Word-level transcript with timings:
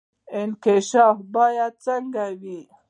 انکشاف 0.39 1.17
باید 1.35 1.73
څنګه 1.85 2.25
وي؟ 2.41 2.61